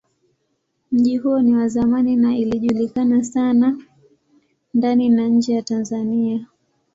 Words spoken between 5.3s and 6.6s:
ya Tanzania.